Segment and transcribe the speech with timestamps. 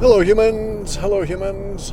[0.00, 0.96] Hello, humans.
[0.96, 1.92] Hello, humans.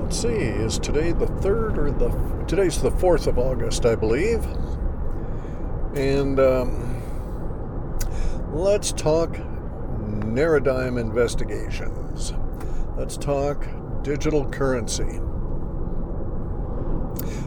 [0.00, 0.28] Let's see.
[0.28, 2.08] Is today the third or the
[2.48, 4.42] today's the fourth of August, I believe.
[5.94, 8.00] And um,
[8.54, 12.32] let's talk Narradigm investigations.
[12.96, 13.66] Let's talk
[14.00, 15.20] digital currency.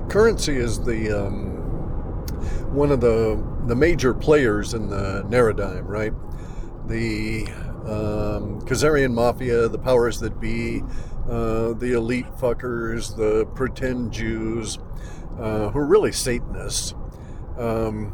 [0.07, 1.47] Currency is the um,
[2.71, 6.13] one of the the major players in the Narradigm, right?
[6.87, 7.47] The
[7.87, 10.83] um, Mafia, the powers that be,
[11.29, 14.77] uh, the elite fuckers, the pretend Jews,
[15.39, 16.93] uh, who are really Satanists,
[17.57, 18.07] um,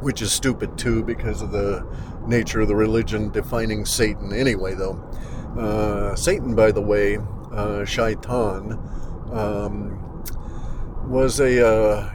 [0.00, 1.86] which is stupid too because of the
[2.26, 4.94] nature of the religion defining Satan anyway, though.
[5.58, 7.18] Uh, Satan, by the way,
[7.52, 8.78] uh, Shaitan,
[9.32, 10.24] um,
[11.08, 12.14] was a uh,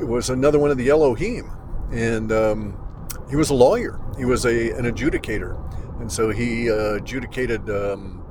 [0.00, 1.50] was another one of the Elohim,
[1.90, 2.81] and um,
[3.28, 4.00] he was a lawyer.
[4.16, 8.24] He was a an adjudicator, and so he uh, adjudicated um,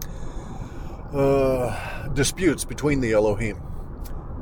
[1.13, 3.61] uh, disputes between the Elohim,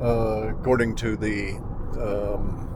[0.00, 1.56] uh, according to the.
[2.00, 2.66] Um,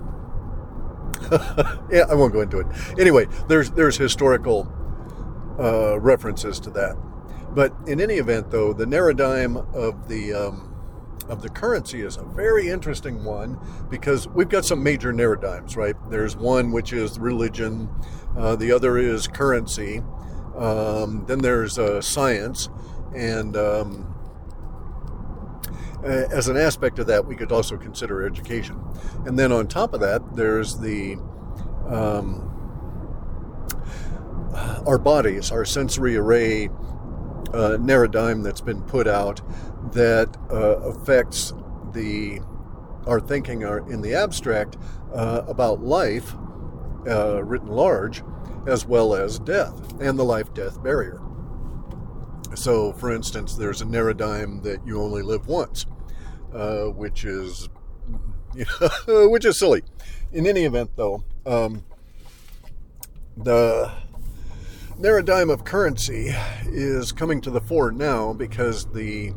[1.91, 2.67] yeah, I won't go into it.
[2.99, 4.71] Anyway, there's there's historical
[5.59, 6.97] uh, references to that,
[7.51, 10.74] but in any event, though, the Narradigm of the um,
[11.29, 13.59] of the currency is a very interesting one
[13.91, 15.97] because we've got some major narratives, right?
[16.11, 17.89] There's one which is religion,
[18.37, 20.03] uh, the other is currency,
[20.57, 22.69] um, then there's uh, science,
[23.15, 24.15] and um,
[26.05, 28.81] as an aspect of that, we could also consider education.
[29.25, 31.17] And then on top of that, there's the
[31.89, 32.51] um,
[34.87, 36.69] our bodies, our sensory array
[37.51, 39.41] uh, Narradigm that's been put out
[39.93, 41.53] that uh, affects
[41.93, 42.41] the
[43.07, 44.77] our thinking our, in the abstract
[45.13, 46.35] uh, about life
[47.07, 48.23] uh, written large,
[48.67, 51.21] as well as death and the life-death barrier.
[52.55, 55.87] So, for instance, there's a Narradigm that you only live once,
[56.55, 57.69] uh, which is
[58.55, 59.83] you know, which is silly.
[60.33, 61.85] In any event, though, um,
[63.37, 63.93] the
[64.99, 66.33] Narradigm of currency
[66.67, 69.33] is coming to the fore now because the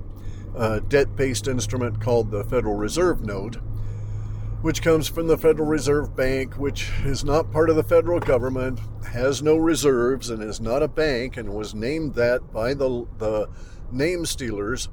[0.56, 3.56] uh, debt based instrument called the Federal Reserve Note,
[4.62, 8.80] which comes from the Federal Reserve Bank, which is not part of the federal government,
[9.12, 13.50] has no reserves, and is not a bank, and was named that by the, the
[13.92, 14.90] name stealers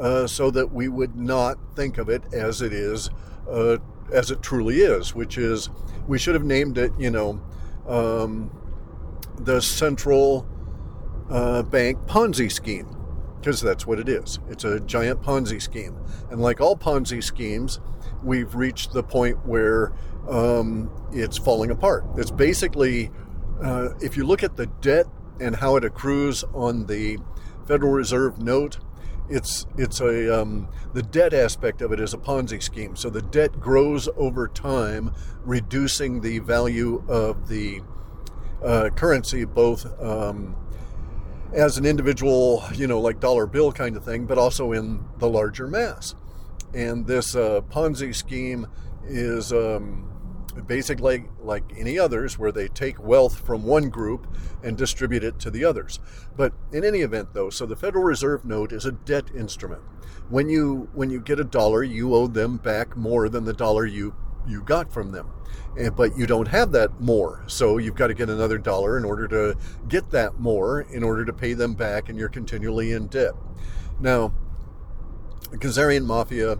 [0.00, 3.10] uh, so that we would not think of it as it is,
[3.48, 3.76] uh,
[4.12, 5.70] as it truly is, which is
[6.08, 7.40] we should have named it, you know.
[7.86, 8.59] Um,
[9.44, 10.46] the central
[11.30, 12.96] uh, bank Ponzi scheme,
[13.38, 14.38] because that's what it is.
[14.48, 15.96] It's a giant Ponzi scheme.
[16.30, 17.80] And like all Ponzi schemes,
[18.22, 19.92] we've reached the point where
[20.28, 22.04] um, it's falling apart.
[22.16, 23.10] It's basically,
[23.62, 25.06] uh, if you look at the debt
[25.40, 27.18] and how it accrues on the
[27.66, 28.78] Federal Reserve note,
[29.28, 32.96] it's it's a um, the debt aspect of it is a Ponzi scheme.
[32.96, 35.14] So the debt grows over time,
[35.44, 37.80] reducing the value of the
[38.62, 40.56] uh, currency, both um,
[41.52, 45.28] as an individual, you know, like dollar bill kind of thing, but also in the
[45.28, 46.14] larger mass.
[46.74, 48.66] And this uh, Ponzi scheme
[49.04, 50.10] is um,
[50.66, 54.26] basically like any others, where they take wealth from one group
[54.62, 55.98] and distribute it to the others.
[56.36, 59.82] But in any event, though, so the Federal Reserve note is a debt instrument.
[60.28, 63.84] When you when you get a dollar, you owe them back more than the dollar
[63.84, 64.14] you
[64.50, 65.30] you got from them.
[65.78, 67.44] And, but you don't have that more.
[67.46, 69.56] So you've got to get another dollar in order to
[69.88, 73.34] get that more in order to pay them back, and you're continually in debt.
[74.00, 74.32] Now,
[75.50, 76.58] the Khazarian Mafia,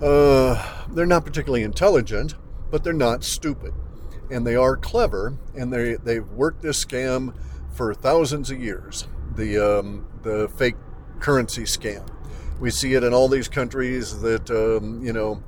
[0.00, 2.34] uh, they're not particularly intelligent,
[2.70, 3.74] but they're not stupid.
[4.30, 7.34] And they are clever, and they, they've worked this scam
[7.72, 10.76] for thousands of years the, um, the fake
[11.20, 12.08] currency scam.
[12.58, 15.42] We see it in all these countries that, um, you know,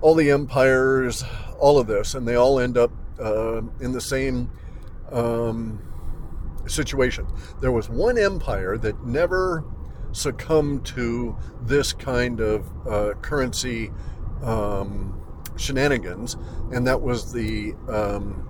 [0.00, 1.24] all the empires,
[1.58, 4.50] all of this, and they all end up uh, in the same
[5.12, 5.82] um,
[6.66, 7.26] situation.
[7.60, 9.64] There was one empire that never
[10.12, 13.90] succumbed to this kind of uh, currency
[14.42, 15.20] um,
[15.56, 16.36] shenanigans,
[16.72, 18.46] and that was the um,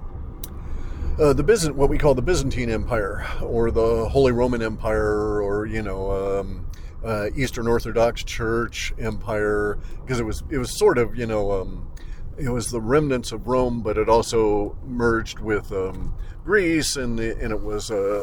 [1.18, 5.66] uh, the Byzant, what we call the Byzantine Empire, or the Holy Roman Empire, or
[5.66, 6.69] you know, um,
[7.04, 11.90] uh, Eastern Orthodox Church empire because it was it was sort of you know um,
[12.38, 16.14] it was the remnants of Rome, but it also merged with um,
[16.44, 18.22] Greece and and it was uh,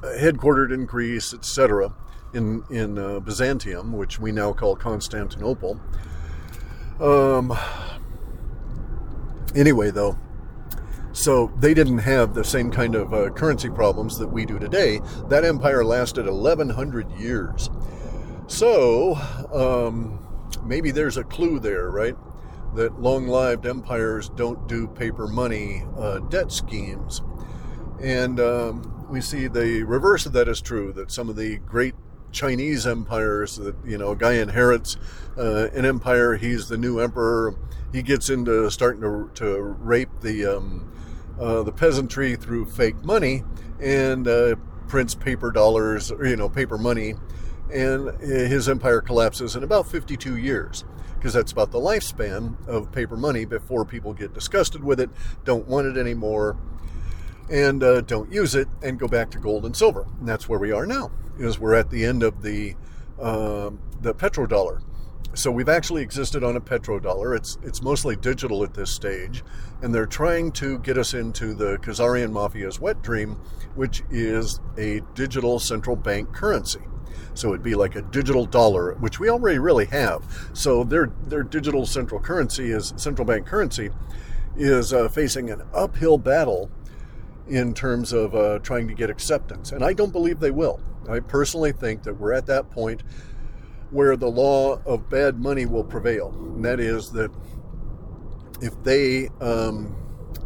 [0.00, 1.94] headquartered in Greece, etc.
[2.34, 5.80] In in uh, Byzantium, which we now call Constantinople.
[7.00, 7.56] Um.
[9.54, 10.18] Anyway, though,
[11.16, 15.00] So they didn't have the same kind of uh, currency problems that we do today.
[15.30, 17.70] That empire lasted 1,100 years.
[18.48, 19.14] So
[19.50, 20.18] um,
[20.62, 22.14] maybe there's a clue there, right?
[22.74, 27.22] That long lived empires don't do paper money uh, debt schemes.
[27.98, 31.94] And um, we see the reverse of that is true, that some of the great
[32.30, 34.98] Chinese empires that, you know, a guy inherits
[35.38, 37.54] uh, an empire, he's the new emperor,
[37.90, 40.92] he gets into starting to, to rape the, um,
[41.40, 43.42] uh, the peasantry through fake money
[43.80, 44.56] and uh,
[44.88, 47.14] prints paper dollars, or, you know, paper money,
[47.72, 50.84] and his empire collapses in about 52 years
[51.16, 55.10] because that's about the lifespan of paper money before people get disgusted with it,
[55.44, 56.56] don't want it anymore,
[57.50, 60.06] and uh, don't use it and go back to gold and silver.
[60.20, 61.10] And that's where we are now.
[61.38, 62.74] Is we're at the end of the
[63.20, 64.82] uh, the petrodollar.
[65.36, 67.36] So we've actually existed on a petrodollar.
[67.36, 69.44] It's it's mostly digital at this stage,
[69.82, 73.32] and they're trying to get us into the Khazarian mafia's wet dream,
[73.74, 76.80] which is a digital central bank currency.
[77.34, 80.24] So it'd be like a digital dollar, which we already really have.
[80.54, 83.90] So their their digital central currency is central bank currency
[84.56, 86.70] is uh, facing an uphill battle
[87.46, 89.70] in terms of uh, trying to get acceptance.
[89.70, 90.80] And I don't believe they will.
[91.10, 93.02] I personally think that we're at that point
[93.90, 96.30] where the law of bad money will prevail.
[96.54, 97.30] And that is that
[98.60, 99.94] if they um,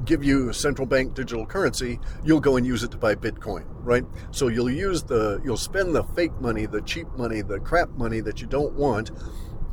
[0.04, 3.64] give you a central bank digital currency, you'll go and use it to buy Bitcoin,
[3.82, 4.04] right?
[4.30, 8.20] So you'll use the, you'll spend the fake money, the cheap money, the crap money
[8.20, 9.10] that you don't want.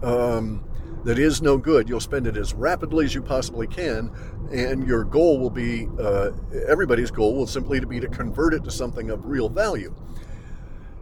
[0.03, 0.63] Um,
[1.03, 1.87] that is no good.
[1.87, 4.11] You'll spend it as rapidly as you possibly can,
[4.51, 6.31] and your goal will be uh,
[6.67, 9.95] everybody's goal will simply to be to convert it to something of real value.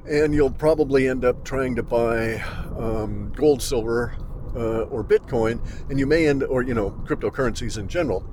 [0.07, 2.35] And you'll probably end up trying to buy
[2.77, 4.15] um, gold, silver,
[4.55, 5.59] uh, or Bitcoin,
[5.89, 8.23] and you may end, or you know, cryptocurrencies in general,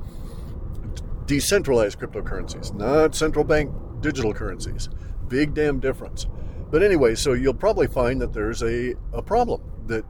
[1.27, 4.89] decentralized cryptocurrencies, not central bank digital currencies.
[5.29, 6.27] Big damn difference.
[6.71, 10.05] But anyway, so you'll probably find that there's a, a problem that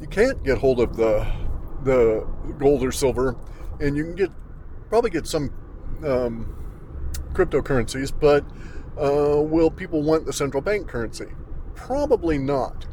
[0.00, 1.26] you can't get hold of the
[1.84, 2.26] the
[2.58, 3.36] gold or silver,
[3.80, 4.30] and you can get
[4.88, 5.52] probably get some
[6.04, 6.54] um,
[7.32, 8.44] cryptocurrencies, but
[8.98, 11.26] uh, will people want the central bank currency?
[11.74, 12.86] Probably not.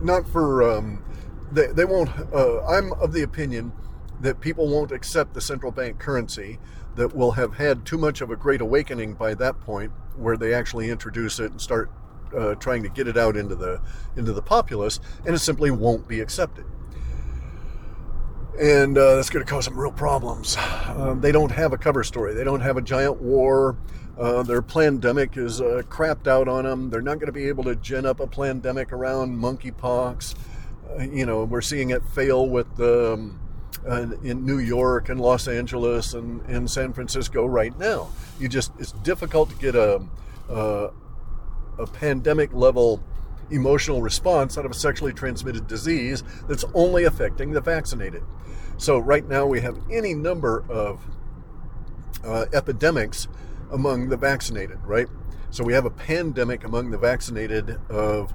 [0.00, 1.04] Not for um,
[1.52, 2.10] they, they won't.
[2.32, 3.72] Uh, I'm of the opinion
[4.20, 6.58] that people won't accept the central bank currency.
[6.94, 10.52] That will have had too much of a great awakening by that point, where they
[10.52, 11.92] actually introduce it and start
[12.36, 13.80] uh, trying to get it out into the
[14.16, 16.64] into the populace, and it simply won't be accepted.
[18.60, 20.56] And uh, that's going to cause some real problems.
[20.88, 22.34] Um, they don't have a cover story.
[22.34, 23.76] They don't have a giant war.
[24.18, 26.90] Uh, their pandemic is uh, crapped out on them.
[26.90, 30.34] They're not going to be able to gin up a pandemic around monkeypox.
[30.90, 33.38] Uh, you know, we're seeing it fail with um,
[34.24, 38.08] in New York and Los Angeles and in San Francisco right now.
[38.40, 40.02] You just it's difficult to get a,
[40.48, 40.90] a
[41.78, 43.02] a pandemic level
[43.50, 48.22] emotional response out of a sexually transmitted disease that's only affecting the vaccinated.
[48.76, 51.00] So, right now, we have any number of
[52.24, 53.28] uh, epidemics
[53.70, 55.08] among the vaccinated, right?
[55.50, 58.32] So, we have a pandemic among the vaccinated of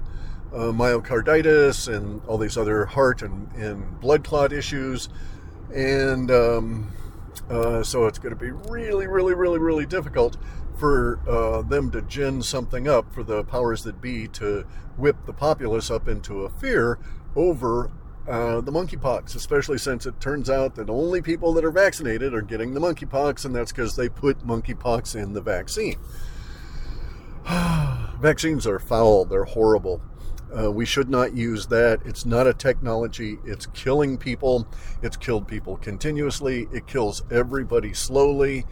[0.52, 5.08] uh, myocarditis and all these other heart and, and blood clot issues.
[5.74, 6.92] And um,
[7.48, 10.36] uh, so, it's going to be really, really, really, really difficult
[10.76, 15.32] for uh, them to gin something up, for the powers that be to whip the
[15.32, 16.98] populace up into a fear
[17.36, 17.90] over
[18.26, 22.42] uh, the monkeypox, especially since it turns out that only people that are vaccinated are
[22.42, 25.96] getting the monkeypox, and that's because they put monkeypox in the vaccine.
[28.20, 30.00] Vaccines are foul, they're horrible.
[30.56, 32.00] Uh, we should not use that.
[32.04, 33.38] It's not a technology.
[33.44, 34.68] It's killing people.
[35.02, 36.68] It's killed people continuously.
[36.72, 38.64] It kills everybody slowly.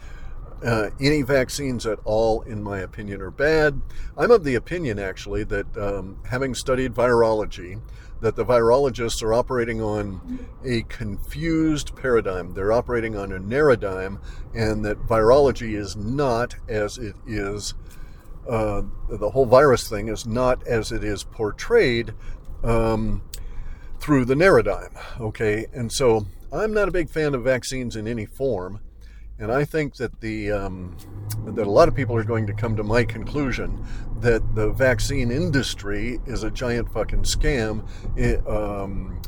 [0.63, 3.81] Uh, any vaccines at all, in my opinion, are bad.
[4.17, 7.81] I'm of the opinion, actually, that um, having studied virology,
[8.23, 12.53] that the virologists are operating on a confused paradigm.
[12.53, 14.21] They're operating on a narradigm,
[14.55, 17.73] and that virology is not as it is.
[18.49, 22.13] Uh, the whole virus thing is not as it is portrayed
[22.63, 23.21] um,
[23.99, 24.95] through the narradigm.
[25.19, 28.79] Okay, and so I'm not a big fan of vaccines in any form.
[29.39, 30.95] And I think that the um,
[31.45, 33.85] that a lot of people are going to come to my conclusion
[34.19, 37.87] that the vaccine industry is a giant fucking scam.
[38.15, 39.19] It, um,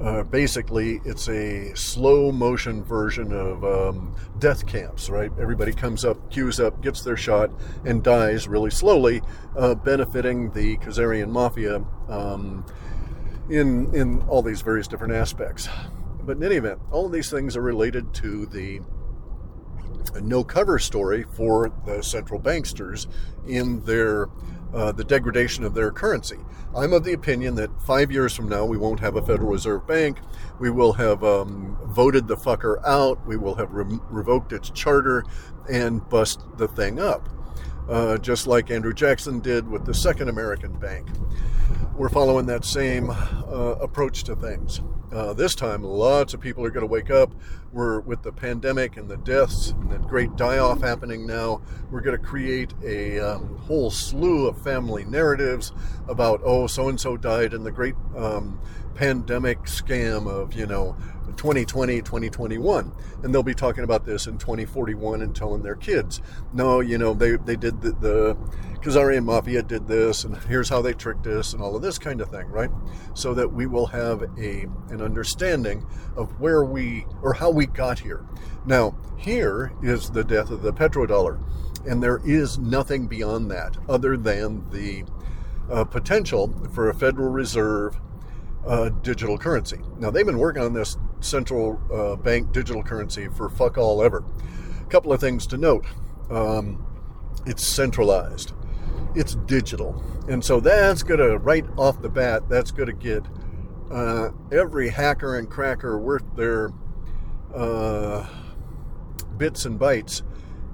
[0.00, 5.30] uh, basically, it's a slow motion version of um, death camps, right?
[5.40, 7.50] Everybody comes up, queues up, gets their shot,
[7.84, 9.22] and dies really slowly,
[9.56, 12.64] uh, benefiting the Khazarian mafia um,
[13.50, 15.68] in in all these various different aspects.
[16.24, 18.80] But in any event, all of these things are related to the
[20.20, 23.06] no cover story for the central banksters
[23.46, 24.28] in their
[24.74, 26.38] uh, the degradation of their currency.
[26.74, 29.86] I'm of the opinion that five years from now we won't have a Federal Reserve
[29.86, 30.18] Bank.
[30.58, 33.24] We will have um, voted the fucker out.
[33.26, 35.24] We will have re- revoked its charter
[35.70, 37.28] and bust the thing up,
[37.88, 41.08] uh, just like Andrew Jackson did with the Second American Bank.
[41.96, 44.80] We're following that same uh, approach to things.
[45.12, 47.34] Uh, this time, lots of people are going to wake up.
[47.70, 51.60] We're with the pandemic and the deaths and the great die off happening now.
[51.90, 55.72] We're going to create a um, whole slew of family narratives
[56.08, 58.58] about, oh, so and so died in the great um,
[58.94, 60.96] pandemic scam of, you know,
[61.36, 62.92] 2020, 2021.
[63.22, 66.20] And they'll be talking about this in 2041 and telling their kids,
[66.52, 68.36] no, you know, they, they did the, the
[68.82, 72.20] Khazarian Mafia did this, and here's how they tricked us, and all of this kind
[72.20, 72.70] of thing, right?
[73.14, 75.86] So that we will have a an understanding
[76.16, 78.26] of where we or how we got here.
[78.66, 81.40] Now, here is the death of the petrodollar,
[81.86, 85.04] and there is nothing beyond that other than the
[85.70, 88.00] uh, potential for a Federal Reserve
[88.66, 89.80] uh, digital currency.
[89.98, 94.24] Now, they've been working on this central uh, bank digital currency for fuck all ever.
[94.80, 95.86] A couple of things to note
[96.30, 96.84] um,
[97.46, 98.52] it's centralized,
[99.14, 100.02] it's digital.
[100.28, 103.26] And so that's going to, right off the bat, that's going to get
[103.90, 106.70] uh, every hacker and cracker worth their
[107.54, 108.26] uh,
[109.36, 110.22] bits and bytes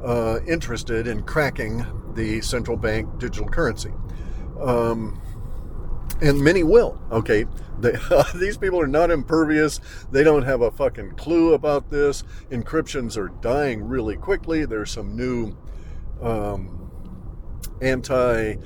[0.05, 3.93] uh, interested in cracking the central bank digital currency.
[4.61, 5.21] Um,
[6.21, 7.01] and many will.
[7.11, 7.47] Okay,
[7.81, 9.81] they, uh, these people are not impervious.
[10.11, 12.25] They don't have a fucking clue about this.
[12.51, 14.65] Encryptions are dying really quickly.
[14.65, 15.57] There's some new
[16.21, 16.91] um,
[17.81, 18.57] anti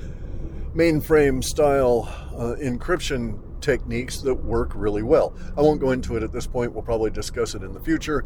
[0.75, 5.35] mainframe style uh, encryption techniques that work really well.
[5.55, 6.73] I won't go into it at this point.
[6.73, 8.25] We'll probably discuss it in the future.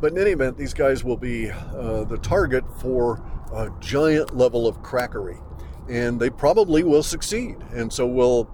[0.00, 3.22] But in any event, these guys will be uh, the target for
[3.52, 5.40] a giant level of crackery
[5.88, 7.56] and they probably will succeed.
[7.72, 8.50] And so we'll,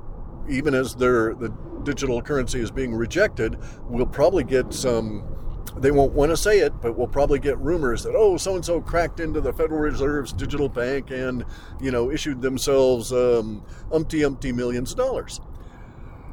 [0.48, 1.52] even as their the
[1.84, 3.58] digital currency is being rejected,
[3.88, 5.28] we'll probably get some.
[5.76, 8.64] They won't want to say it, but we'll probably get rumors that oh, so and
[8.64, 11.44] so cracked into the Federal Reserve's digital bank and
[11.80, 15.40] you know issued themselves um, umpty umpty millions of dollars.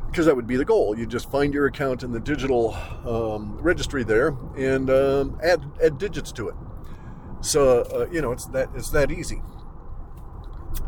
[0.08, 0.98] Because that would be the goal.
[0.98, 2.74] You just find your account in the digital
[3.06, 6.56] um, registry there and um, add add digits to it.
[7.42, 9.42] So uh, you know it's that it's that easy.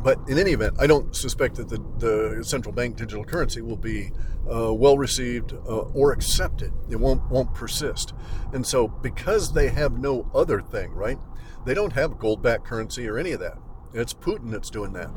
[0.04, 3.78] But in any event, I don't suspect that the, the central bank digital currency will
[3.78, 4.12] be
[4.52, 6.74] uh, well received uh, or accepted.
[6.90, 8.14] It won't won't persist.
[8.54, 11.18] And so, because they have no other thing, right?
[11.66, 13.58] They don't have gold backed currency or any of that.
[13.94, 15.10] It's Putin that's doing that.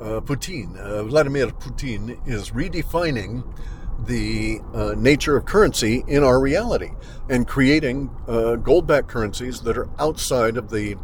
[0.00, 3.44] Uh, Putin, uh, Vladimir Putin, is redefining
[4.06, 6.90] the uh, nature of currency in our reality
[7.28, 10.96] and creating uh, gold backed currencies that are outside of the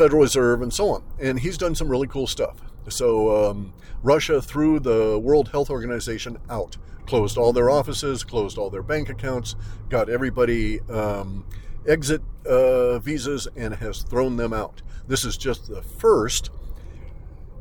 [0.00, 1.02] Federal Reserve, and so on.
[1.20, 2.56] And he's done some really cool stuff.
[2.88, 8.70] So um, Russia threw the World Health Organization out, closed all their offices, closed all
[8.70, 9.56] their bank accounts,
[9.90, 11.44] got everybody um,
[11.86, 14.80] exit uh, visas, and has thrown them out.
[15.06, 16.48] This is just the first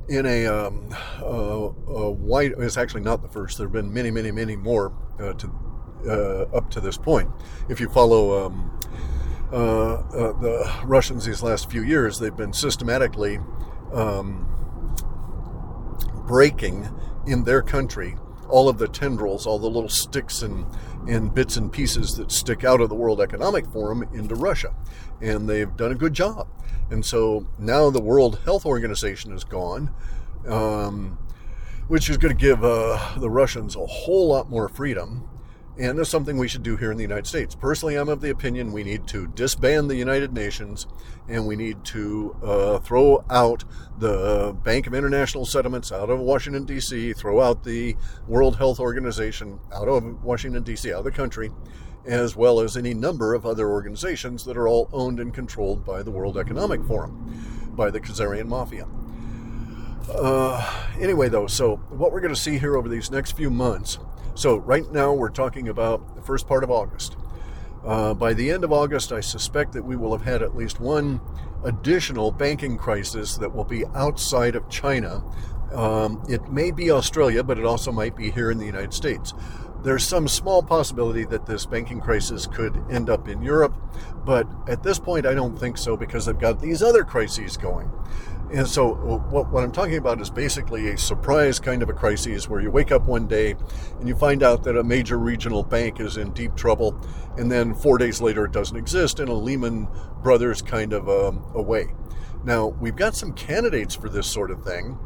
[0.08, 2.54] in a, um, a white.
[2.58, 3.58] It's actually not the first.
[3.58, 5.52] There have been many, many, many more uh, to
[6.08, 7.30] uh, up to this point.
[7.68, 8.80] If you follow um,
[9.52, 13.40] the Russians these last few years, they've been systematically
[13.94, 14.46] um,
[16.28, 16.88] breaking
[17.26, 18.16] in their country
[18.50, 20.66] all of the tendrils, all the little sticks and,
[21.08, 24.74] and bits and pieces that stick out of the World Economic Forum into Russia.
[25.22, 26.48] And they've done a good job.
[26.90, 29.94] And so now the World Health Organization is gone,
[30.48, 31.20] um,
[31.88, 35.30] which is going to give uh, the Russians a whole lot more freedom
[35.80, 37.56] and it's something we should do here in the United States.
[37.56, 40.86] Personally, I'm of the opinion we need to disband the United Nations
[41.30, 43.64] and we need to uh, throw out
[43.98, 47.96] the Bank of International Settlements out of Washington, D.C., throw out the
[48.28, 51.50] World Health Organization out of Washington, D.C., out of the country,
[52.06, 56.04] as well as any number of other organizations that are all owned and controlled by
[56.04, 58.86] the World Economic Forum, by the Khazarian Mafia.
[60.10, 64.00] Uh, anyway, though, so what we're going to see here over these next few months
[64.36, 67.18] so, right now we're talking about the first part of August.
[67.86, 70.80] Uh, by the end of August, I suspect that we will have had at least
[70.80, 71.22] one
[71.64, 75.24] additional banking crisis that will be outside of China.
[75.74, 79.34] Um, it may be Australia, but it also might be here in the United States.
[79.82, 83.76] There's some small possibility that this banking crisis could end up in Europe,
[84.26, 87.90] but at this point, I don't think so because they've got these other crises going.
[88.52, 92.50] And so, what, what I'm talking about is basically a surprise kind of a crisis
[92.50, 93.56] where you wake up one day
[94.00, 97.00] and you find out that a major regional bank is in deep trouble,
[97.38, 99.88] and then four days later it doesn't exist in a Lehman
[100.24, 101.94] Brothers kind of um, a way.
[102.44, 104.98] Now, we've got some candidates for this sort of thing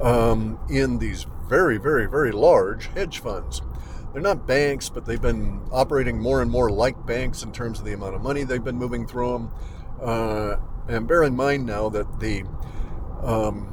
[0.00, 3.62] um, in these very, very, very large hedge funds.
[4.12, 7.84] They're not banks, but they've been operating more and more like banks in terms of
[7.84, 9.50] the amount of money they've been moving through them.
[10.00, 10.56] Uh,
[10.88, 12.44] and bear in mind now that the
[13.22, 13.72] um,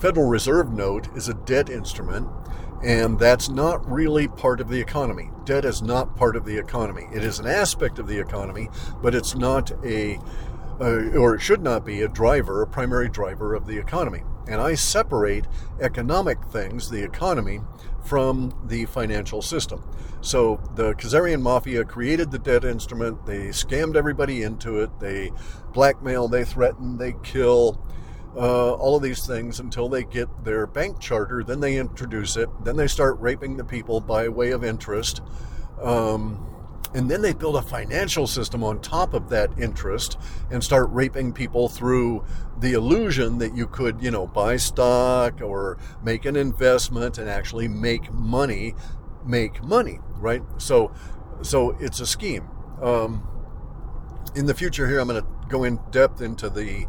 [0.00, 2.28] Federal Reserve note is a debt instrument,
[2.82, 5.30] and that's not really part of the economy.
[5.44, 7.06] Debt is not part of the economy.
[7.12, 8.68] It is an aspect of the economy,
[9.00, 10.18] but it's not a,
[10.80, 14.22] uh, or it should not be a driver, a primary driver of the economy.
[14.48, 15.46] And I separate
[15.80, 17.60] economic things, the economy,
[18.04, 19.82] from the financial system.
[20.20, 23.26] So the Khazarian mafia created the debt instrument.
[23.26, 24.90] They scammed everybody into it.
[25.00, 25.32] They
[25.72, 27.84] blackmail, they threaten, they kill,
[28.36, 31.42] uh, all of these things until they get their bank charter.
[31.42, 32.48] Then they introduce it.
[32.64, 35.20] Then they start raping the people by way of interest.
[35.80, 36.46] Um,
[36.94, 40.18] and then they build a financial system on top of that interest
[40.50, 42.24] and start raping people through
[42.58, 47.66] the illusion that you could, you know, buy stock or make an investment and actually
[47.66, 48.74] make money,
[49.24, 50.42] make money, right?
[50.58, 50.92] So,
[51.40, 52.48] so it's a scheme.
[52.82, 53.26] Um,
[54.34, 56.86] in the future, here I'm going to go in depth into the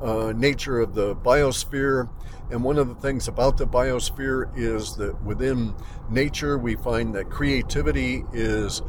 [0.00, 2.08] uh, nature of the biosphere.
[2.50, 5.74] And one of the things about the biosphere is that within
[6.10, 8.82] nature, we find that creativity is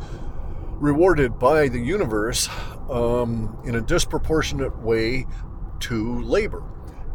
[0.79, 2.49] rewarded by the universe
[2.89, 5.25] um, in a disproportionate way
[5.79, 6.63] to labor.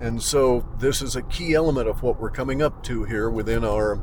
[0.01, 3.65] And so, this is a key element of what we're coming up to here within
[3.65, 4.03] our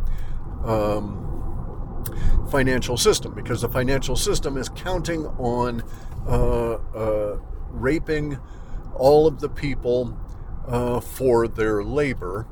[0.63, 2.03] um,
[2.51, 5.83] financial system, because the financial system is counting on
[6.27, 7.39] uh, uh,
[7.71, 8.37] raping
[8.95, 10.17] all of the people
[10.67, 12.47] uh, for their labor.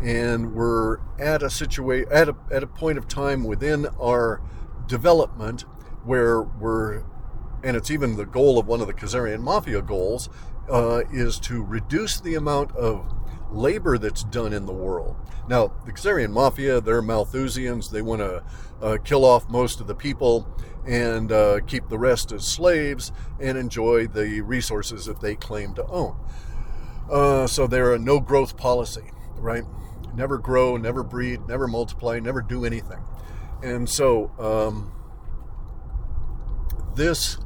[0.00, 4.40] And we're at a situation, at a, at a point of time within our
[4.86, 5.64] development
[6.08, 7.04] where we're,
[7.62, 10.30] and it's even the goal of one of the Khazarian Mafia goals,
[10.70, 13.12] uh, is to reduce the amount of
[13.50, 15.16] labor that's done in the world.
[15.48, 17.90] Now, the Khazarian Mafia, they're Malthusians.
[17.90, 18.42] They want to
[18.80, 20.48] uh, kill off most of the people
[20.86, 25.84] and uh, keep the rest as slaves and enjoy the resources that they claim to
[25.88, 26.16] own.
[27.10, 29.64] Uh, so they're a no growth policy, right?
[30.14, 33.04] Never grow, never breed, never multiply, never do anything.
[33.62, 34.92] And so um,
[36.98, 37.38] this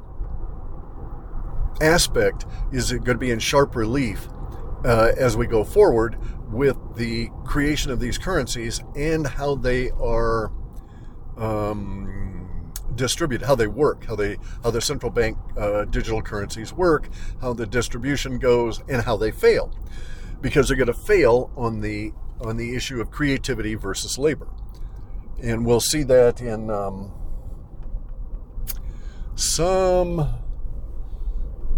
[1.81, 4.29] aspect is going to be in sharp relief
[4.85, 6.19] uh, as we go forward
[6.51, 10.51] with the creation of these currencies and how they are
[11.37, 17.09] um, distributed, how they work, how they how the central bank uh, digital currencies work,
[17.41, 19.73] how the distribution goes, and how they fail,
[20.41, 24.49] because they're going to fail on the on the issue of creativity versus labor,
[25.43, 27.13] and we'll see that in um,
[29.35, 30.21] some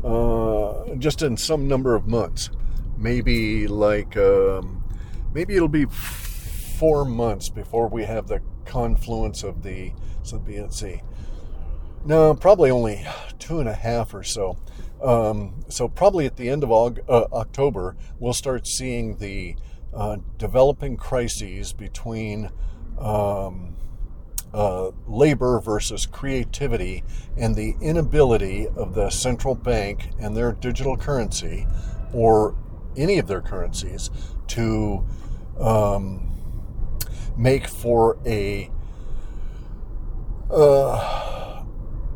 [0.05, 2.51] uh, just in some number of months
[2.97, 4.85] maybe like um,
[5.33, 11.03] maybe it'll be four months before we have the confluence of the so BNC.
[12.07, 13.07] No, probably only
[13.39, 14.59] two and a half or so.
[15.03, 19.57] Um, so probably at the end of uh, October, we'll start seeing the
[19.93, 22.51] uh, developing crises between
[22.99, 23.54] um,
[25.15, 27.03] labor versus creativity
[27.37, 31.67] and the inability of the central bank and their digital currency
[32.13, 32.55] or
[32.97, 34.11] any of their currencies
[34.47, 35.05] to
[35.59, 36.31] um,
[37.37, 38.71] make for a
[40.51, 41.65] uh,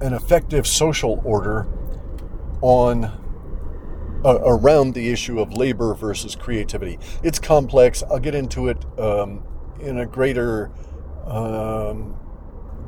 [0.01, 1.67] an effective social order
[2.61, 3.05] on
[4.25, 6.99] uh, around the issue of labor versus creativity.
[7.23, 8.03] It's complex.
[8.03, 9.43] I'll get into it um,
[9.81, 10.71] in a greater
[11.25, 12.17] um,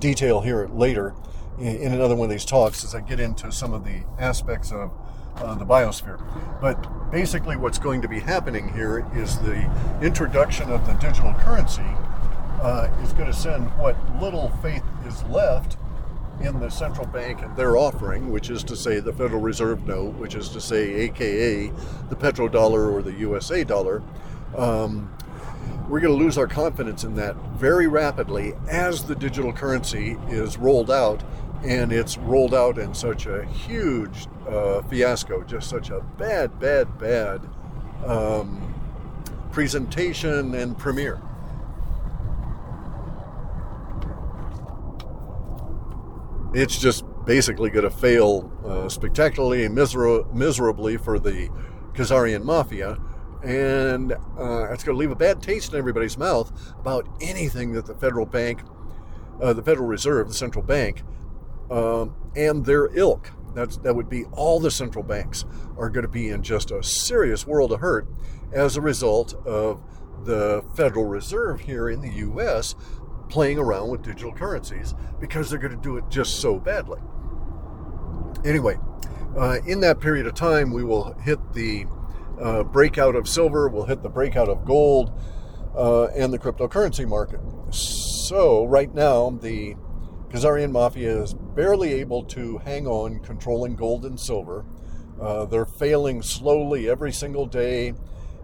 [0.00, 1.14] detail here later
[1.60, 4.90] in, another one of these talks as I get into some of the aspects of
[5.36, 6.20] uh, the biosphere.
[6.60, 9.70] But basically, what's going to be happening here is the
[10.02, 11.82] introduction of the digital currency
[12.62, 15.76] uh, is going to send what little faith is left
[16.40, 20.14] in the central bank and their offering, which is to say the Federal Reserve note,
[20.16, 21.68] which is to say, AKA
[22.08, 24.02] the petrodollar or the USA dollar.
[24.56, 25.12] Um,
[25.90, 30.56] we're going to lose our confidence in that very rapidly as the digital currency is
[30.56, 31.20] rolled out
[31.64, 36.96] and it's rolled out in such a huge uh, fiasco, just such a bad, bad,
[36.96, 37.40] bad
[38.06, 38.72] um,
[39.50, 41.20] presentation and premiere.
[46.54, 51.48] It's just basically going to fail uh, spectacularly miser- miserably for the
[51.94, 52.96] Khazarian mafia
[53.42, 57.86] And uh, it's going to leave a bad taste in everybody's mouth about anything that
[57.86, 58.60] the federal bank,
[59.40, 61.02] uh, the Federal Reserve, the central bank,
[61.70, 65.44] um, and their ilk, that's, that would be all the central banks,
[65.78, 68.06] are going to be in just a serious world of hurt
[68.52, 69.82] as a result of
[70.24, 72.74] the Federal Reserve here in the US
[73.28, 77.00] playing around with digital currencies because they're going to do it just so badly.
[78.44, 78.76] Anyway,
[79.36, 81.86] uh, in that period of time, we will hit the
[82.40, 85.12] uh, breakout of silver, we'll hit the breakout of gold,
[85.76, 87.40] uh, and the cryptocurrency market.
[87.72, 89.76] So, right now, the
[90.28, 94.64] Khazarian Mafia is barely able to hang on controlling gold and silver.
[95.20, 97.94] Uh, they're failing slowly every single day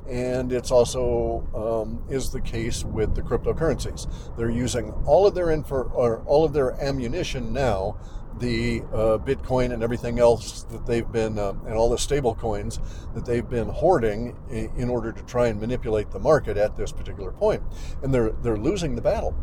[0.08, 4.06] and it's also um, is the case with the cryptocurrencies.
[4.36, 7.98] They're using all of their info or all of their ammunition now,
[8.38, 12.80] the uh, Bitcoin and everything else that they've been uh, and all the stable coins
[13.14, 16.92] that they've been hoarding in, in order to try and manipulate the market at this
[16.92, 17.62] particular point.
[18.02, 19.34] and they're they're losing the battle.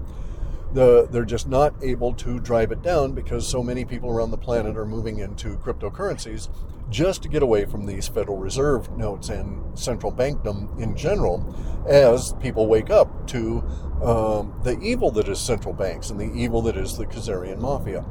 [0.74, 4.40] The, they're just not able to drive it down because so many people around the
[4.40, 6.50] planet are moving into cryptocurrencies
[6.90, 11.56] just to get away from these Federal Reserve notes and central bankdom in general
[11.88, 13.64] as people wake up to
[14.04, 18.04] um, the evil that is central banks and the evil that is the Khazarian mafia.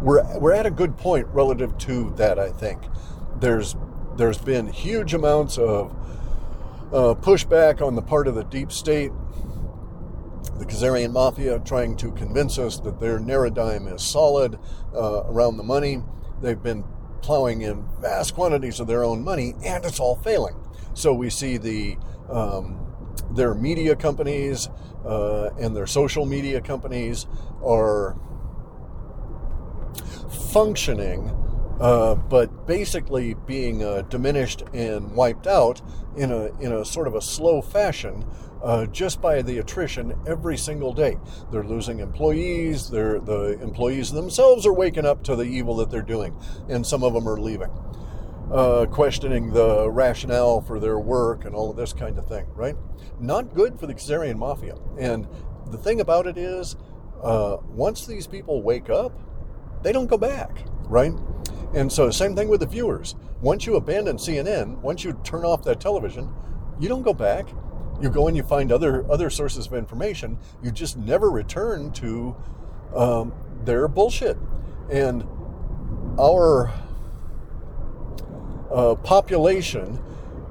[0.00, 2.82] We're, we're at a good point relative to that, I think.
[3.40, 3.76] There's,
[4.16, 5.92] there's been huge amounts of
[6.92, 9.12] uh, pushback on the part of the deep state
[10.58, 14.58] the Khazarian Mafia trying to convince us that their Narradigm is solid
[14.94, 16.02] uh, around the money.
[16.42, 16.84] They've been
[17.22, 20.56] plowing in vast quantities of their own money, and it's all failing.
[20.94, 21.96] So we see the
[22.28, 22.84] um,
[23.30, 24.68] their media companies
[25.04, 27.26] uh, and their social media companies
[27.64, 28.16] are
[30.28, 31.30] functioning,
[31.80, 35.80] uh, but basically being uh, diminished and wiped out
[36.16, 38.24] in a in a sort of a slow fashion
[38.62, 41.16] uh, just by the attrition every single day.
[41.50, 42.90] They're losing employees.
[42.90, 46.36] They're, the employees themselves are waking up to the evil that they're doing,
[46.68, 47.70] and some of them are leaving,
[48.52, 52.46] uh, questioning the rationale for their work and all of this kind of thing.
[52.54, 52.76] Right?
[53.20, 54.76] Not good for the Khazarian mafia.
[54.98, 55.28] And
[55.66, 56.76] the thing about it is,
[57.22, 59.12] uh, once these people wake up,
[59.82, 60.64] they don't go back.
[60.84, 61.12] Right?
[61.74, 63.14] And so, same thing with the viewers.
[63.40, 66.32] Once you abandon CNN, once you turn off that television,
[66.80, 67.48] you don't go back
[68.00, 70.38] you go and you find other other sources of information.
[70.62, 72.36] You just never return to
[72.94, 73.32] um,
[73.64, 74.36] their bullshit.
[74.90, 75.26] And
[76.18, 76.72] our
[78.70, 80.02] uh, population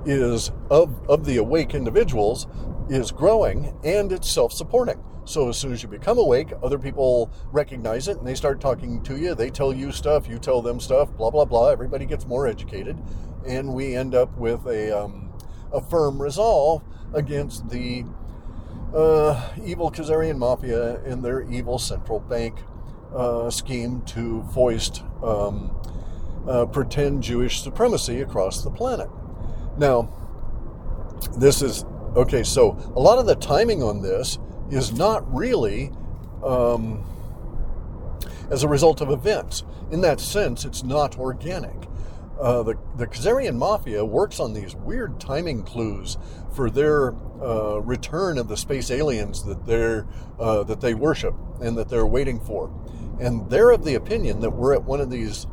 [0.06, 2.48] is of of the awake individuals
[2.90, 5.04] is growing and it's self-supporting.
[5.28, 9.04] So as soon as you become awake, other people recognize it and they start talking
[9.04, 9.36] to you.
[9.36, 11.70] They tell you stuff, you tell them stuff, blah blah blah.
[11.70, 12.98] Everybody gets more educated,
[13.46, 15.34] and we end up with a um,
[15.74, 16.82] a firm resolve
[17.14, 18.06] against the
[18.96, 22.60] uh, evil Khazarian mafia and their evil central bank
[23.14, 25.78] uh, scheme to foist um,
[26.48, 29.10] uh, pretend Jewish supremacy across the planet.
[29.78, 30.10] Now,
[31.38, 31.84] this is
[32.16, 34.40] okay, so a lot of the timing on this
[34.72, 35.92] is not really
[36.44, 37.04] um,
[38.50, 39.64] as a result of events.
[39.92, 41.88] In that sense, it's not organic.
[42.40, 46.18] Uh, the, the Khazarian Mafia works on these weird timing clues
[46.54, 50.08] for their uh, return of the space aliens that they're
[50.40, 52.72] uh, that they worship and that they're waiting for,
[53.20, 55.48] and they're of the opinion that we're at one of these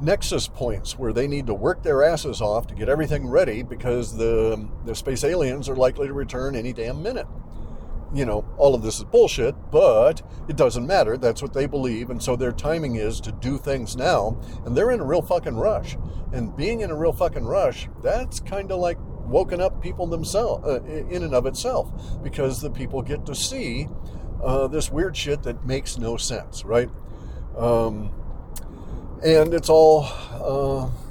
[0.00, 4.16] nexus points where they need to work their asses off to get everything ready because
[4.16, 7.26] the the space aliens are likely to return any damn minute
[8.14, 11.16] you know, all of this is bullshit, but it doesn't matter.
[11.16, 12.10] That's what they believe.
[12.10, 14.40] And so their timing is to do things now.
[14.64, 15.96] And they're in a real fucking rush.
[16.32, 20.64] And being in a real fucking rush, that's kind of like woken up people themselves
[20.66, 21.90] uh, in and of itself
[22.22, 23.88] because the people get to see
[24.42, 26.90] uh, this weird shit that makes no sense, right?
[27.56, 28.12] Um,
[29.24, 30.06] and it's all.
[30.32, 31.03] Uh,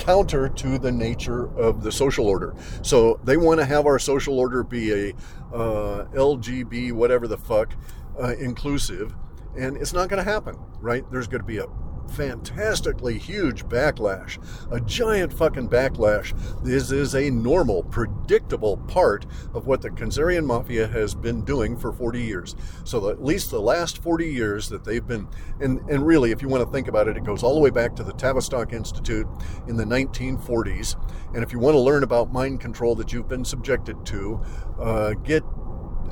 [0.00, 2.54] counter to the nature of the social order.
[2.82, 5.14] So they want to have our social order be a
[5.54, 7.74] uh, LGB, whatever the fuck,
[8.20, 9.14] uh, inclusive,
[9.56, 11.04] and it's not going to happen, right?
[11.12, 11.66] There's going to be a
[12.10, 14.38] fantastically huge backlash,
[14.70, 16.34] a giant fucking backlash.
[16.62, 21.92] This is a normal, predictable part of what the Khazarian Mafia has been doing for
[21.92, 22.56] 40 years.
[22.84, 25.28] So at least the last 40 years that they've been,
[25.60, 27.70] and, and really, if you want to think about it, it goes all the way
[27.70, 29.26] back to the Tavistock Institute
[29.68, 30.96] in the 1940s.
[31.34, 34.40] And if you want to learn about mind control that you've been subjected to,
[34.78, 35.44] uh, get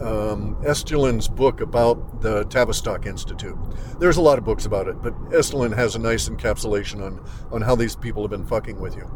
[0.00, 3.56] um, Estulin's book about the Tavistock Institute.
[3.98, 7.62] There's a lot of books about it, but Estulin has a nice encapsulation on, on
[7.62, 9.10] how these people have been fucking with you.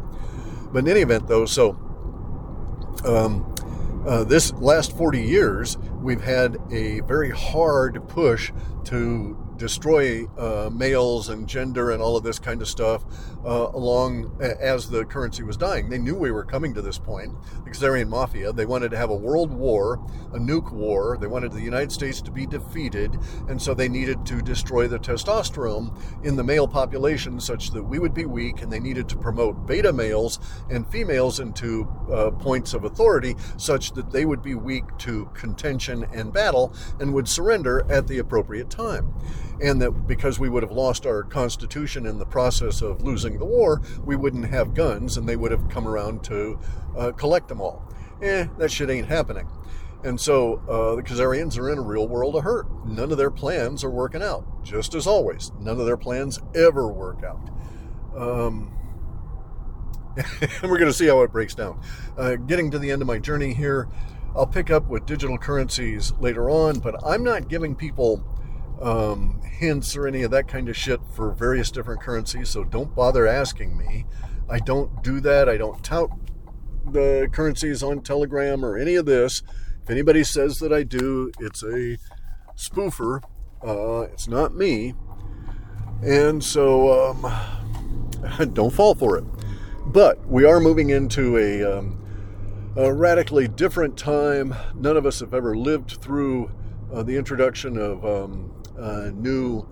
[0.71, 1.71] But in any event, though, so
[3.05, 3.53] um,
[4.07, 8.51] uh, this last 40 years, we've had a very hard push
[8.85, 13.03] to destroy uh, males and gender and all of this kind of stuff
[13.45, 15.89] uh, along as the currency was dying.
[15.89, 17.33] They knew we were coming to this point.
[17.63, 19.95] The Khazarian mafia, they wanted to have a world war,
[20.33, 21.17] a nuke war.
[21.19, 24.99] They wanted the United States to be defeated, and so they needed to destroy the
[24.99, 29.17] testosterone in the male population such that we would be weak, and they needed to
[29.17, 30.39] promote beta males
[30.69, 36.05] and females into uh, points of authority such that they would be weak to contention
[36.13, 39.13] and battle and would surrender at the appropriate time
[39.63, 43.45] and that because we would have lost our constitution in the process of losing the
[43.45, 46.59] war, we wouldn't have guns and they would have come around to
[46.97, 47.87] uh, collect them all.
[48.21, 49.47] Eh, that shit ain't happening.
[50.03, 52.67] And so uh, the Khazarians are in a real world of hurt.
[52.85, 55.53] None of their plans are working out, just as always.
[55.59, 57.49] None of their plans ever work out.
[58.15, 58.77] Um,
[60.17, 61.79] and we're going to see how it breaks down.
[62.17, 63.87] Uh, getting to the end of my journey here,
[64.35, 68.25] I'll pick up with digital currencies later on, but I'm not giving people
[68.81, 72.95] um, hints or any of that kind of shit for various different currencies, so don't
[72.95, 74.05] bother asking me.
[74.49, 75.47] I don't do that.
[75.47, 76.09] I don't tout
[76.85, 79.41] the currencies on Telegram or any of this.
[79.83, 81.97] If anybody says that I do, it's a
[82.55, 83.21] spoofer.
[83.65, 84.93] Uh, it's not me.
[86.01, 89.23] And so um, don't fall for it.
[89.85, 92.05] But we are moving into a, um,
[92.75, 94.55] a radically different time.
[94.75, 96.51] None of us have ever lived through
[96.93, 99.65] uh, the introduction of um, uh, new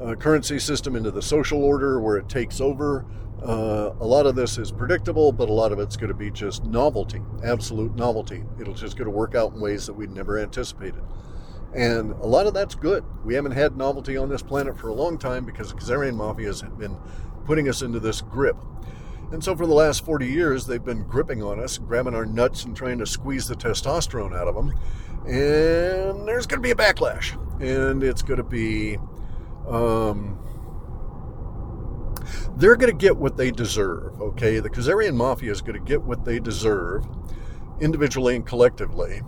[0.00, 3.04] uh, currency system into the social order where it takes over.
[3.42, 6.30] Uh, a lot of this is predictable, but a lot of it's going to be
[6.30, 8.42] just novelty, absolute novelty.
[8.58, 11.02] It'll just going to work out in ways that we'd never anticipated.
[11.74, 13.04] And a lot of that's good.
[13.24, 16.46] We haven't had novelty on this planet for a long time because the Khazarian Mafia
[16.46, 16.96] has been
[17.44, 18.56] putting us into this grip.
[19.32, 22.64] And so for the last 40 years, they've been gripping on us, grabbing our nuts
[22.64, 24.72] and trying to squeeze the testosterone out of them.
[25.26, 28.98] And there's going to be a backlash and it's going to be
[29.68, 30.38] um,
[32.56, 36.02] they're going to get what they deserve okay the Khazarian mafia is going to get
[36.02, 37.04] what they deserve
[37.80, 39.22] individually and collectively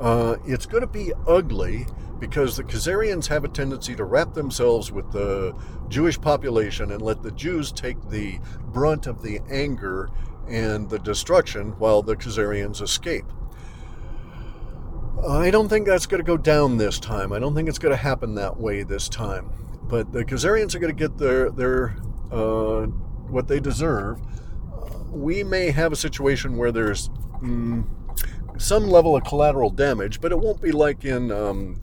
[0.00, 1.86] uh, it's going to be ugly
[2.18, 5.54] because the Khazarians have a tendency to wrap themselves with the
[5.88, 8.38] Jewish population and let the Jews take the
[8.72, 10.08] brunt of the anger
[10.48, 13.26] and the destruction while the Khazarians escape.
[15.22, 17.32] I don't think that's going to go down this time.
[17.32, 19.50] I don't think it's going to happen that way this time.
[19.84, 21.96] But the Khazarians are going to get their their
[22.30, 22.86] uh,
[23.28, 24.20] what they deserve.
[25.10, 27.08] We may have a situation where there's
[27.42, 27.86] mm,
[28.58, 31.82] some level of collateral damage, but it won't be like in um,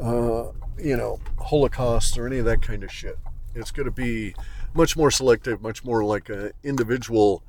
[0.00, 3.18] uh, you know Holocaust or any of that kind of shit.
[3.54, 4.34] It's going to be
[4.74, 7.42] much more selective, much more like an individual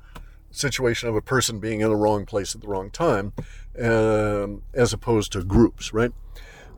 [0.50, 3.32] situation of a person being in the wrong place at the wrong time,
[3.80, 6.12] um, as opposed to groups, right?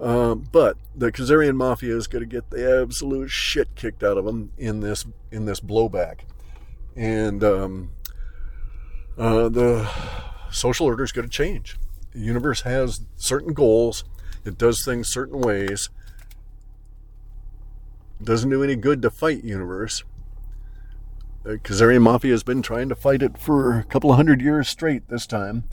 [0.01, 4.25] Um, but the Khazarian mafia is going to get the absolute shit kicked out of
[4.25, 6.21] them in this in this blowback,
[6.97, 7.91] and um,
[9.17, 9.89] uh, the
[10.51, 11.79] social order is going to change.
[12.13, 14.05] The universe has certain goals.
[14.45, 15.89] It does things certain ways.
[18.23, 20.03] Doesn't do any good to fight universe.
[21.45, 24.69] The Khazarian Mafia has been trying to fight it for a couple of hundred years
[24.69, 25.65] straight this time,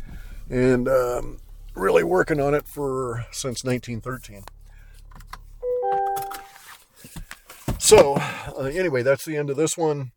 [0.49, 1.37] and um,
[1.75, 4.43] really working on it for since 1913.
[7.77, 10.11] So, uh, anyway, that's the end of this one.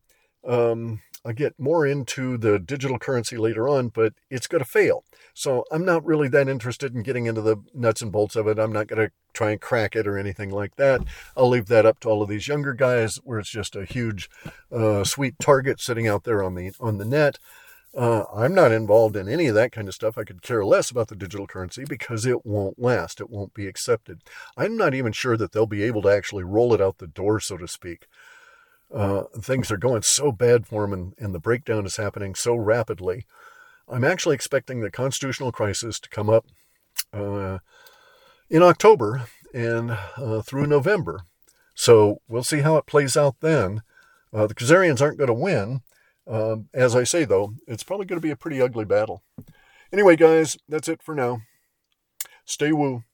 [0.46, 5.04] Um, I'll get more into the digital currency later on, but it's going to fail.
[5.34, 8.58] So I'm not really that interested in getting into the nuts and bolts of it.
[8.58, 11.02] I'm not going to try and crack it or anything like that.
[11.36, 14.28] I'll leave that up to all of these younger guys, where it's just a huge,
[14.72, 17.38] uh, sweet target sitting out there on the on the net.
[17.94, 20.16] Uh, I'm not involved in any of that kind of stuff.
[20.16, 23.20] I could care less about the digital currency because it won't last.
[23.20, 24.22] It won't be accepted.
[24.56, 27.38] I'm not even sure that they'll be able to actually roll it out the door,
[27.38, 28.06] so to speak.
[28.94, 32.54] Uh, things are going so bad for him, and, and the breakdown is happening so
[32.54, 33.24] rapidly.
[33.88, 36.46] I'm actually expecting the constitutional crisis to come up
[37.12, 37.58] uh,
[38.50, 39.24] in October
[39.54, 41.22] and uh, through November.
[41.74, 43.82] So we'll see how it plays out then.
[44.32, 45.80] Uh, the Khazarians aren't going to win.
[46.26, 49.22] Um, as I say, though, it's probably going to be a pretty ugly battle.
[49.92, 51.42] Anyway, guys, that's it for now.
[52.44, 53.04] Stay woo.